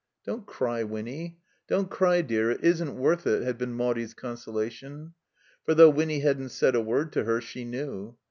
"Don't 0.25 0.47
cry, 0.47 0.81
Winny; 0.81 1.37
don't 1.67 1.87
cry, 1.91 2.23
dear. 2.23 2.49
It 2.49 2.63
isn't 2.63 2.97
worth 2.97 3.27
it," 3.27 3.43
had 3.43 3.59
been 3.59 3.75
Maudie's 3.75 4.15
consolation. 4.15 5.13
For, 5.63 5.75
though 5.75 5.91
Winny 5.91 6.21
hadn't 6.21 6.49
said 6.49 6.73
a 6.73 6.81
word 6.81 7.13
to 7.13 7.23
her, 7.25 7.39
she 7.39 7.65
knew. 7.65 8.15